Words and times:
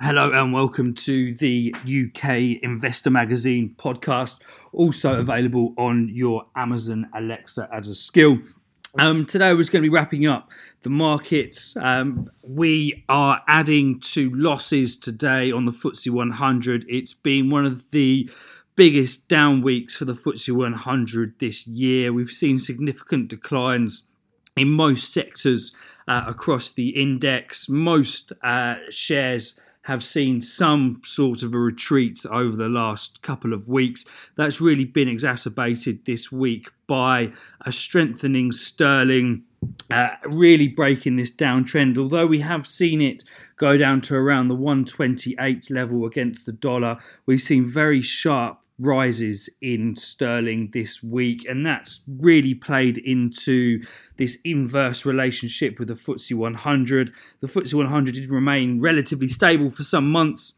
Hello 0.00 0.32
and 0.32 0.52
welcome 0.52 0.92
to 0.92 1.34
the 1.34 1.72
UK 1.72 2.60
Investor 2.64 3.10
Magazine 3.10 3.76
podcast, 3.78 4.40
also 4.72 5.16
available 5.20 5.72
on 5.78 6.08
your 6.12 6.46
Amazon 6.56 7.08
Alexa 7.14 7.68
as 7.72 7.88
a 7.88 7.94
skill. 7.94 8.38
Um, 8.98 9.24
today 9.24 9.50
we're 9.50 9.62
going 9.62 9.82
to 9.84 9.88
be 9.88 9.88
wrapping 9.88 10.26
up 10.26 10.50
the 10.82 10.90
markets. 10.90 11.76
Um, 11.76 12.28
we 12.42 13.04
are 13.08 13.42
adding 13.46 14.00
to 14.00 14.34
losses 14.34 14.96
today 14.96 15.52
on 15.52 15.64
the 15.64 15.72
FTSE 15.72 16.10
100. 16.10 16.84
It's 16.88 17.14
been 17.14 17.48
one 17.48 17.64
of 17.64 17.88
the 17.92 18.28
biggest 18.74 19.28
down 19.28 19.62
weeks 19.62 19.94
for 19.94 20.06
the 20.06 20.14
FTSE 20.14 20.52
100 20.52 21.38
this 21.38 21.68
year. 21.68 22.12
We've 22.12 22.28
seen 22.30 22.58
significant 22.58 23.28
declines 23.28 24.08
in 24.56 24.70
most 24.70 25.14
sectors 25.14 25.72
uh, 26.08 26.24
across 26.26 26.72
the 26.72 27.00
index. 27.00 27.68
Most 27.68 28.32
uh, 28.42 28.74
shares 28.90 29.58
have 29.84 30.02
seen 30.02 30.40
some 30.40 31.00
sort 31.04 31.42
of 31.42 31.54
a 31.54 31.58
retreat 31.58 32.24
over 32.30 32.56
the 32.56 32.68
last 32.68 33.22
couple 33.22 33.52
of 33.52 33.68
weeks. 33.68 34.04
That's 34.36 34.60
really 34.60 34.84
been 34.84 35.08
exacerbated 35.08 36.04
this 36.06 36.32
week 36.32 36.70
by 36.86 37.32
a 37.64 37.72
strengthening 37.72 38.50
sterling. 38.52 39.44
Uh, 39.90 40.10
really 40.26 40.68
breaking 40.68 41.16
this 41.16 41.34
downtrend, 41.34 41.96
although 41.96 42.26
we 42.26 42.40
have 42.42 42.66
seen 42.66 43.00
it 43.00 43.24
go 43.56 43.78
down 43.78 43.98
to 43.98 44.14
around 44.14 44.48
the 44.48 44.54
128 44.54 45.70
level 45.70 46.04
against 46.04 46.44
the 46.44 46.52
dollar, 46.52 46.98
we've 47.24 47.40
seen 47.40 47.64
very 47.64 48.02
sharp 48.02 48.58
rises 48.78 49.48
in 49.60 49.94
sterling 49.96 50.70
this 50.72 51.02
week, 51.02 51.46
and 51.48 51.64
that's 51.64 52.02
really 52.08 52.54
played 52.54 52.98
into 52.98 53.82
this 54.16 54.38
inverse 54.44 55.06
relationship 55.06 55.78
with 55.78 55.88
the 55.88 55.94
FTSE 55.94 56.34
100. 56.34 57.12
The 57.40 57.46
FTSE 57.46 57.74
100 57.74 58.14
did 58.14 58.30
remain 58.30 58.80
relatively 58.80 59.28
stable 59.28 59.70
for 59.70 59.82
some 59.82 60.10
months 60.10 60.54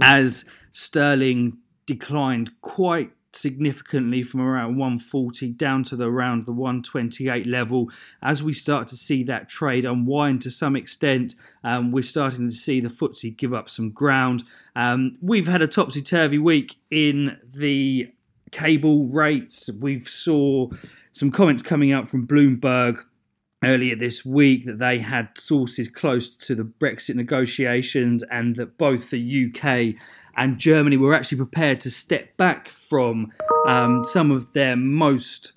as 0.00 0.44
sterling 0.70 1.58
declined 1.86 2.50
quite 2.62 3.12
significantly 3.34 4.22
from 4.22 4.40
around 4.40 4.76
140 4.76 5.50
down 5.52 5.84
to 5.84 5.96
the 5.96 6.08
around 6.08 6.46
the 6.46 6.52
128 6.52 7.46
level. 7.46 7.90
As 8.22 8.42
we 8.42 8.52
start 8.52 8.86
to 8.88 8.96
see 8.96 9.22
that 9.24 9.48
trade 9.48 9.84
unwind 9.84 10.42
to 10.42 10.50
some 10.50 10.76
extent 10.76 11.34
um, 11.64 11.92
we're 11.92 12.02
starting 12.02 12.48
to 12.48 12.54
see 12.54 12.80
the 12.80 12.88
FTSE 12.88 13.36
give 13.36 13.54
up 13.54 13.70
some 13.70 13.90
ground. 13.90 14.44
Um, 14.74 15.12
we've 15.20 15.46
had 15.46 15.62
a 15.62 15.68
topsy-turvy 15.68 16.38
week 16.38 16.76
in 16.90 17.38
the 17.44 18.12
cable 18.50 19.06
rates. 19.06 19.70
We've 19.80 20.08
saw 20.08 20.68
some 21.12 21.30
comments 21.30 21.62
coming 21.62 21.92
out 21.92 22.08
from 22.08 22.26
Bloomberg 22.26 23.04
earlier 23.62 23.96
this 23.96 24.24
week 24.24 24.64
that 24.64 24.78
they 24.78 24.98
had 24.98 25.28
sources 25.36 25.88
close 25.88 26.34
to 26.36 26.54
the 26.54 26.64
Brexit 26.64 27.14
negotiations 27.14 28.24
and 28.30 28.56
that 28.56 28.78
both 28.78 29.10
the 29.10 29.46
UK 29.46 29.94
and 30.36 30.58
Germany 30.58 30.96
were 30.96 31.14
actually 31.14 31.38
prepared 31.38 31.80
to 31.82 31.90
step 31.90 32.36
back 32.36 32.68
from 32.68 33.32
um, 33.66 34.04
some 34.04 34.30
of 34.30 34.52
their 34.52 34.76
most 34.76 35.52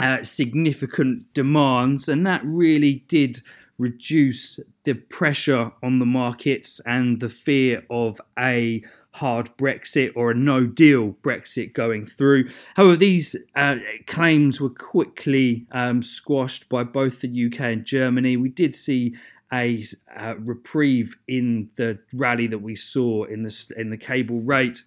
uh, 0.00 0.22
significant 0.22 1.32
demands, 1.32 2.08
and 2.08 2.26
that 2.26 2.42
really 2.44 3.04
did 3.08 3.40
reduce 3.78 4.60
the 4.84 4.94
pressure 4.94 5.72
on 5.82 5.98
the 5.98 6.06
markets 6.06 6.80
and 6.86 7.20
the 7.20 7.28
fear 7.28 7.84
of 7.90 8.20
a 8.38 8.82
hard 9.14 9.50
Brexit 9.58 10.12
or 10.16 10.30
a 10.30 10.34
no 10.34 10.66
deal 10.66 11.16
Brexit 11.22 11.74
going 11.74 12.06
through. 12.06 12.48
However, 12.74 12.96
these 12.96 13.36
uh, 13.54 13.76
claims 14.06 14.60
were 14.60 14.70
quickly 14.70 15.66
um, 15.72 16.02
squashed 16.02 16.68
by 16.68 16.84
both 16.84 17.20
the 17.20 17.46
UK 17.46 17.60
and 17.60 17.84
Germany. 17.84 18.36
We 18.36 18.48
did 18.48 18.74
see 18.74 19.14
a 19.52 19.84
uh, 20.16 20.36
reprieve 20.38 21.14
in 21.28 21.68
the 21.76 21.98
rally 22.14 22.46
that 22.46 22.62
we 22.62 22.74
saw 22.74 23.24
in 23.24 23.42
the 23.42 23.74
in 23.76 23.90
the 23.90 23.98
cable 23.98 24.40
rate. 24.40 24.82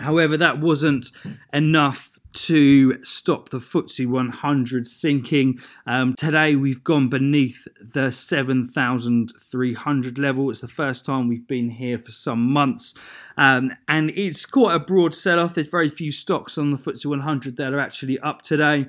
However, 0.00 0.36
that 0.38 0.60
wasn't 0.60 1.10
enough 1.52 2.10
to 2.32 3.02
stop 3.04 3.48
the 3.48 3.58
FTSE 3.58 4.06
100 4.06 4.86
sinking. 4.86 5.58
Um, 5.86 6.14
today 6.16 6.54
we've 6.56 6.84
gone 6.84 7.08
beneath 7.08 7.66
the 7.80 8.12
7,300 8.12 10.18
level. 10.18 10.50
It's 10.50 10.60
the 10.60 10.68
first 10.68 11.04
time 11.04 11.28
we've 11.28 11.46
been 11.46 11.70
here 11.70 11.98
for 11.98 12.10
some 12.10 12.52
months. 12.52 12.94
Um, 13.36 13.72
and 13.88 14.10
it's 14.10 14.46
quite 14.46 14.74
a 14.74 14.80
broad 14.80 15.14
sell 15.14 15.40
off. 15.40 15.54
There's 15.54 15.68
very 15.68 15.88
few 15.88 16.10
stocks 16.10 16.58
on 16.58 16.70
the 16.70 16.76
FTSE 16.76 17.06
100 17.06 17.56
that 17.56 17.72
are 17.72 17.80
actually 17.80 18.18
up 18.20 18.42
today. 18.42 18.86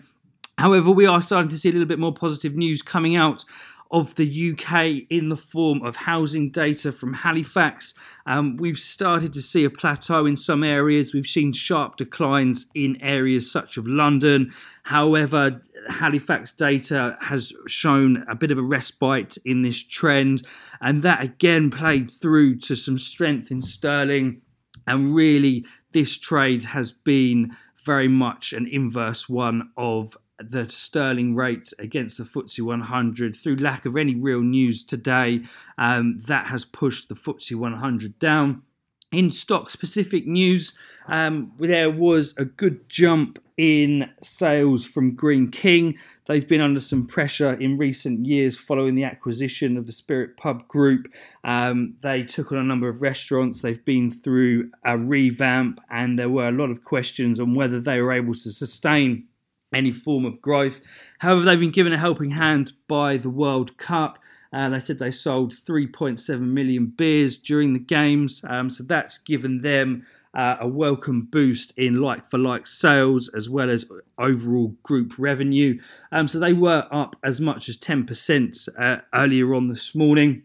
However, 0.57 0.91
we 0.91 1.05
are 1.05 1.21
starting 1.21 1.49
to 1.49 1.57
see 1.57 1.69
a 1.69 1.71
little 1.71 1.87
bit 1.87 1.99
more 1.99 2.13
positive 2.13 2.55
news 2.55 2.81
coming 2.81 3.15
out 3.15 3.45
of 3.91 4.13
the 4.15 4.51
UK 4.51 5.07
in 5.09 5.29
the 5.29 5.35
form 5.35 5.81
of 5.81 5.95
housing 5.95 6.51
data 6.51 6.91
from 6.91 7.13
Halifax. 7.13 7.95
Um, 8.27 8.57
we've 8.57 8.77
started 8.77 9.33
to 9.33 9.41
see 9.41 9.63
a 9.63 9.69
plateau 9.69 10.27
in 10.27 10.35
some 10.35 10.63
areas. 10.63 11.13
We've 11.13 11.25
seen 11.25 11.53
sharp 11.53 11.97
declines 11.97 12.67
in 12.75 13.01
areas 13.01 13.51
such 13.51 13.77
as 13.77 13.83
London. 13.87 14.51
However, 14.83 15.63
Halifax 15.89 16.51
data 16.51 17.17
has 17.21 17.51
shown 17.67 18.23
a 18.29 18.35
bit 18.35 18.51
of 18.51 18.59
a 18.59 18.63
respite 18.63 19.37
in 19.43 19.63
this 19.63 19.81
trend, 19.81 20.43
and 20.81 21.01
that 21.01 21.23
again 21.23 21.71
played 21.71 22.11
through 22.11 22.59
to 22.59 22.75
some 22.75 22.99
strength 22.99 23.49
in 23.49 23.61
sterling. 23.61 24.41
And 24.85 25.15
really, 25.15 25.65
this 25.93 26.17
trade 26.17 26.63
has 26.63 26.91
been 26.91 27.55
very 27.85 28.07
much 28.07 28.53
an 28.53 28.67
inverse 28.67 29.27
one 29.27 29.71
of 29.77 30.15
the 30.39 30.65
sterling 30.65 31.35
rate 31.35 31.73
against 31.79 32.17
the 32.17 32.23
FTSE 32.23 32.61
100 32.61 33.35
through 33.35 33.57
lack 33.57 33.85
of 33.85 33.95
any 33.95 34.15
real 34.15 34.41
news 34.41 34.83
today. 34.83 35.41
Um, 35.77 36.19
that 36.27 36.47
has 36.47 36.65
pushed 36.65 37.09
the 37.09 37.15
FTSE 37.15 37.55
100 37.55 38.19
down. 38.19 38.63
In 39.11 39.31
stock 39.31 39.71
specific 39.71 40.27
news, 40.27 40.73
um, 41.07 41.51
there 41.57 41.89
was 41.89 42.35
a 42.37 42.45
good 42.45 42.87
jump 42.89 43.39
in 43.57 44.07
sales 44.21 44.85
from 44.85 45.15
Greene 45.15 45.49
King. 45.49 45.97
They've 46.27 46.47
been 46.47 46.61
under 46.61 46.79
some 46.79 47.07
pressure 47.07 47.53
in 47.53 47.75
recent 47.77 48.27
years 48.27 48.55
following 48.55 48.93
the 48.93 49.05
acquisition 49.05 49.77
of 49.77 49.87
the 49.87 49.91
Spirit 49.91 50.37
Pub 50.37 50.67
Group. 50.67 51.11
Um, 51.43 51.95
they 52.01 52.21
took 52.21 52.51
on 52.51 52.59
a 52.59 52.63
number 52.63 52.87
of 52.87 53.01
restaurants. 53.01 53.63
They've 53.63 53.83
been 53.83 54.11
through 54.11 54.69
a 54.85 54.95
revamp, 54.95 55.81
and 55.89 56.19
there 56.19 56.29
were 56.29 56.47
a 56.47 56.51
lot 56.51 56.69
of 56.69 56.83
questions 56.83 57.39
on 57.39 57.55
whether 57.55 57.79
they 57.79 57.99
were 57.99 58.13
able 58.13 58.33
to 58.33 58.51
sustain 58.51 59.27
any 59.73 59.91
form 59.91 60.25
of 60.25 60.41
growth. 60.41 60.81
However, 61.19 61.45
they've 61.45 61.59
been 61.59 61.71
given 61.71 61.93
a 61.93 61.97
helping 61.97 62.31
hand 62.31 62.73
by 62.87 63.17
the 63.17 63.29
World 63.29 63.77
Cup. 63.77 64.19
Uh, 64.51 64.69
they 64.69 64.79
said 64.79 64.97
they 64.97 65.11
sold 65.11 65.53
3.7 65.53 66.41
million 66.41 66.87
beers 66.87 67.37
during 67.37 67.73
the 67.73 67.79
games, 67.79 68.41
um, 68.47 68.69
so 68.69 68.83
that's 68.83 69.19
given 69.19 69.61
them 69.61 70.05
uh, 70.33 70.57
a 70.59 70.67
welcome 70.67 71.27
boost 71.31 71.75
in 71.77 72.01
like 72.01 72.29
for 72.29 72.37
like 72.37 72.67
sales 72.67 73.29
as 73.29 73.49
well 73.49 73.69
as 73.69 73.85
overall 74.17 74.75
group 74.83 75.13
revenue. 75.17 75.79
Um, 76.11 76.27
so 76.27 76.39
they 76.39 76.53
were 76.53 76.87
up 76.91 77.15
as 77.23 77.41
much 77.41 77.69
as 77.69 77.77
10% 77.77 78.69
uh, 78.79 79.01
earlier 79.13 79.53
on 79.53 79.69
this 79.69 79.95
morning. 79.95 80.43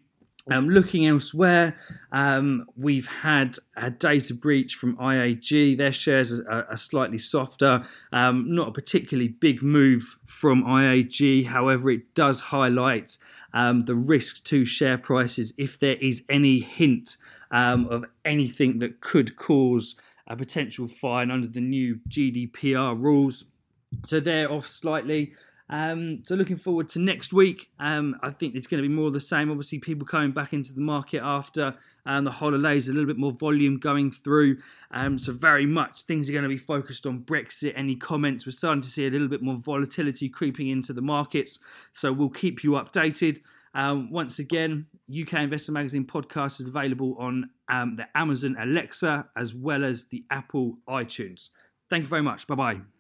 Um, 0.51 0.69
looking 0.69 1.07
elsewhere, 1.07 1.77
um, 2.13 2.67
we've 2.77 3.07
had 3.07 3.57
a 3.77 3.91
data 3.91 4.35
breach 4.35 4.75
from 4.75 4.97
IAG. 4.99 5.79
Their 5.79 5.93
shares 5.93 6.39
are, 6.39 6.67
are 6.69 6.77
slightly 6.77 7.17
softer. 7.17 7.87
Um, 8.13 8.55
not 8.55 8.69
a 8.69 8.73
particularly 8.73 9.29
big 9.29 9.63
move 9.63 10.19
from 10.27 10.65
IAG. 10.65 11.47
However, 11.47 11.91
it 11.91 12.15
does 12.15 12.41
highlight 12.41 13.17
um, 13.55 13.87
the 13.87 13.95
risk 13.95 14.45
to 14.45 14.67
share 14.67 14.99
prices 14.99 15.55
if 15.57 15.79
there 15.79 15.97
is 15.97 16.23
any 16.29 16.61
hint 16.61 17.17
um, 17.51 17.87
of 17.89 18.05
anything 18.25 18.81
that 18.81 19.01
could 19.01 19.37
cause 19.37 19.95
a 20.27 20.37
potential 20.37 20.89
fine 20.89 21.31
under 21.31 21.47
the 21.47 21.61
new 21.61 22.01
GDPR 22.09 23.01
rules. 23.01 23.45
So 24.05 24.21
they're 24.21 24.51
off 24.51 24.69
slightly. 24.69 25.35
Um, 25.71 26.23
so 26.25 26.35
looking 26.35 26.57
forward 26.57 26.89
to 26.91 26.99
next 26.99 27.33
week. 27.33 27.71
Um, 27.81 28.17
I 28.23 28.31
think 28.31 28.55
it's 28.55 28.67
going 28.67 28.83
to 28.83 28.89
be 28.89 28.95
more 28.95 29.07
of 29.07 29.13
the 29.13 29.21
same. 29.21 29.51
Obviously, 29.51 29.79
people 29.79 30.07
coming 30.07 30.33
back 30.33 30.53
into 30.53 30.75
the 30.75 30.81
market 30.81 31.23
after 31.23 31.75
um, 32.07 32.25
the 32.25 32.31
holidays, 32.31 32.89
a 32.89 32.93
little 32.93 33.07
bit 33.07 33.17
more 33.17 33.33
volume 33.33 33.79
going 33.79 34.11
through. 34.11 34.59
Um, 34.91 35.19
so 35.19 35.33
very 35.33 35.67
much 35.67 36.03
things 36.03 36.29
are 36.29 36.33
going 36.33 36.43
to 36.43 36.49
be 36.49 36.59
focused 36.59 37.07
on 37.07 37.21
Brexit. 37.21 37.73
Any 37.77 37.97
comments? 37.97 38.47
We're 38.47 38.53
starting 38.53 38.83
to 38.83 38.91
see 38.91 39.07
a 39.07 39.11
little 39.11 39.29
bit 39.29 39.43
more 39.43 39.57
volatility 39.57 40.29
creeping 40.29 40.69
into 40.69 40.93
the 40.93 41.03
markets. 41.03 41.59
So 41.93 42.13
we'll 42.13 42.31
keep 42.31 42.63
you 42.63 42.73
updated. 42.73 43.41
Um, 43.75 44.11
once 44.13 44.39
again, 44.39 44.87
UK 45.11 45.35
Investor 45.35 45.73
Magazine 45.73 46.05
podcast 46.05 46.61
is 46.61 46.67
available 46.67 47.17
on 47.19 47.51
um, 47.69 47.97
the 47.97 48.07
Amazon 48.15 48.57
Alexa 48.59 49.27
as 49.37 49.53
well 49.53 49.85
as 49.85 50.07
the 50.07 50.25
Apple 50.31 50.79
iTunes. 50.89 51.49
Thank 51.91 52.03
you 52.03 52.09
very 52.09 52.23
much. 52.23 52.47
Bye 52.47 52.55
bye. 52.55 52.94